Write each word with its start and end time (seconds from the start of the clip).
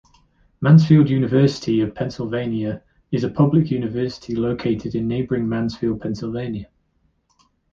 Mansfield 0.61 1.11
University 1.11 1.79
of 1.81 1.93
Pennsylvania 1.93 2.81
is 3.11 3.23
a 3.23 3.29
public 3.29 3.69
university 3.69 4.35
located 4.35 4.95
in 4.95 5.07
neighboring 5.07 5.47
Mansfield, 5.47 6.01
Pennsylvania. 6.01 6.69